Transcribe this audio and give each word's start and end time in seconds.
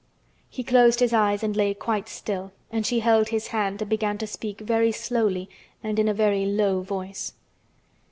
He 0.49 0.63
closed 0.63 0.99
his 0.99 1.13
eyes 1.13 1.43
and 1.43 1.55
lay 1.55 1.75
quite 1.75 2.09
still 2.09 2.51
and 2.71 2.87
she 2.87 3.01
held 3.01 3.29
his 3.29 3.49
hand 3.49 3.83
and 3.83 3.87
began 3.87 4.17
to 4.17 4.25
speak 4.25 4.59
very 4.61 4.91
slowly 4.91 5.47
and 5.83 5.99
in 5.99 6.07
a 6.09 6.13
very 6.15 6.43
low 6.43 6.81
voice. 6.81 7.33